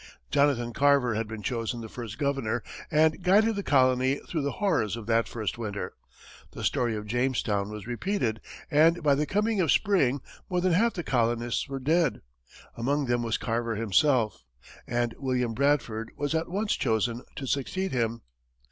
[0.31, 4.97] Jonathan Carver had been chosen the first governor and guided the colony through the horrors
[4.97, 5.93] of that first winter;
[6.53, 8.41] the story of Jamestown was repeated,
[8.71, 10.19] and by the coming of spring,
[10.49, 12.23] more than half the colonists were dead.
[12.75, 14.43] Among them was Carver himself,
[14.87, 18.23] and William Bradford was at once chosen to succeed him.